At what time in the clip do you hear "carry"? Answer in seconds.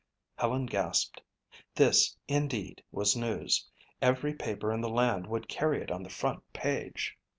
5.47-5.79